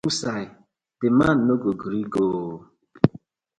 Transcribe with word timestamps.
Wosai 0.07 0.45
di 0.99 1.07
man 1.17 1.37
no 1.47 1.53
go 1.61 1.71
gree 1.81 2.05
go 2.13 2.21
ooo. 2.35 2.57